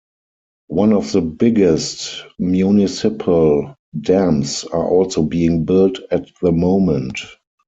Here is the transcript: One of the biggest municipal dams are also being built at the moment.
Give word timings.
One 0.69 0.93
of 0.93 1.11
the 1.11 1.21
biggest 1.21 2.23
municipal 2.39 3.75
dams 3.99 4.63
are 4.63 4.83
also 4.89 5.21
being 5.21 5.63
built 5.63 5.99
at 6.09 6.25
the 6.41 6.51
moment. 6.51 7.19